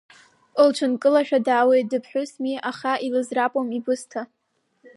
[0.67, 4.21] Лҽынкылашәа дааиуеит, дыԥҳәысми, аха илызрапом ибысҭа.